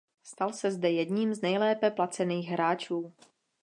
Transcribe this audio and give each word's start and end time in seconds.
Stal 0.23 0.53
se 0.53 0.71
zde 0.71 0.91
jedním 0.91 1.33
z 1.33 1.41
nejlépe 1.41 1.91
placených 1.91 2.47
hráčů. 2.49 3.13